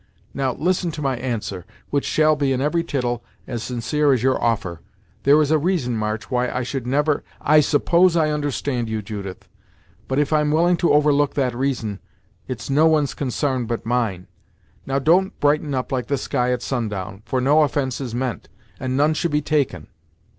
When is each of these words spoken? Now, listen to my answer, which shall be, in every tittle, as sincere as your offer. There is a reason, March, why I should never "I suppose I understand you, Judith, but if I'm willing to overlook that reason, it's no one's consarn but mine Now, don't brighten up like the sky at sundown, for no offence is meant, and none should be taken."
Now, 0.33 0.53
listen 0.55 0.89
to 0.93 1.01
my 1.03 1.15
answer, 1.17 1.63
which 1.91 2.05
shall 2.05 2.35
be, 2.35 2.51
in 2.51 2.59
every 2.59 2.83
tittle, 2.83 3.23
as 3.45 3.61
sincere 3.61 4.13
as 4.13 4.23
your 4.23 4.43
offer. 4.43 4.81
There 5.25 5.39
is 5.43 5.51
a 5.51 5.59
reason, 5.59 5.95
March, 5.95 6.31
why 6.31 6.49
I 6.49 6.63
should 6.63 6.87
never 6.87 7.23
"I 7.39 7.59
suppose 7.59 8.15
I 8.15 8.31
understand 8.31 8.89
you, 8.89 9.03
Judith, 9.03 9.47
but 10.07 10.17
if 10.17 10.33
I'm 10.33 10.49
willing 10.49 10.75
to 10.77 10.91
overlook 10.91 11.35
that 11.35 11.53
reason, 11.53 11.99
it's 12.47 12.67
no 12.67 12.87
one's 12.87 13.13
consarn 13.13 13.67
but 13.67 13.85
mine 13.85 14.25
Now, 14.87 14.97
don't 14.97 15.39
brighten 15.39 15.75
up 15.75 15.91
like 15.91 16.07
the 16.07 16.17
sky 16.17 16.51
at 16.51 16.63
sundown, 16.63 17.21
for 17.27 17.39
no 17.39 17.61
offence 17.61 18.01
is 18.01 18.15
meant, 18.15 18.49
and 18.79 18.97
none 18.97 19.13
should 19.13 19.29
be 19.31 19.43
taken." 19.43 19.85